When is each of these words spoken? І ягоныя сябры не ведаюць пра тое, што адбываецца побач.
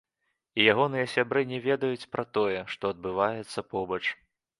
І 0.61 0.63
ягоныя 0.73 1.09
сябры 1.15 1.43
не 1.51 1.59
ведаюць 1.65 2.09
пра 2.13 2.23
тое, 2.37 2.63
што 2.77 2.83
адбываецца 2.95 3.65
побач. 3.75 4.01